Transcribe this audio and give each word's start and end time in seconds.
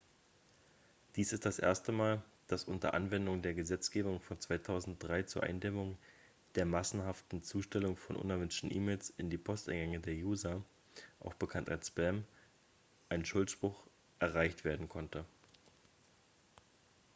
dies 1.15 1.31
ist 1.31 1.45
das 1.45 1.59
erste 1.59 1.91
mal 1.91 2.23
dass 2.47 2.63
unter 2.63 2.95
anwendung 2.95 3.43
der 3.43 3.53
gesetzgebung 3.53 4.19
von 4.19 4.39
2003 4.39 5.21
zur 5.21 5.43
eindämmung 5.43 5.95
der 6.55 6.65
massenhaften 6.65 7.43
zustellung 7.43 7.97
von 7.97 8.15
unerwünschten 8.15 8.71
e-mails 8.73 9.11
in 9.17 9.29
die 9.29 9.37
posteingänge 9.37 9.99
der 9.99 10.15
user 10.15 10.63
auch 11.19 11.35
bekannt 11.35 11.69
als 11.69 11.89
spam 11.89 12.23
ein 13.09 13.25
schuldspruch 13.25 13.79
erreicht 14.17 14.63
werden 14.65 14.89
konnte 14.89 15.23